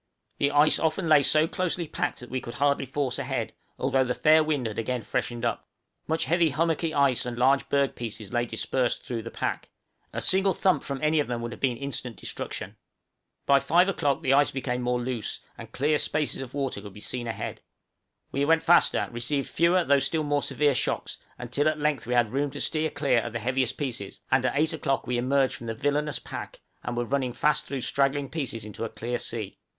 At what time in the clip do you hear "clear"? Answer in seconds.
15.71-15.99, 22.89-23.19, 28.89-29.19